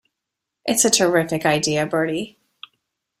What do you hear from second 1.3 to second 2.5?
idea, Bertie.